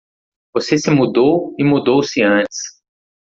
[0.55, 2.81] Você se mudou e mudou-se antes.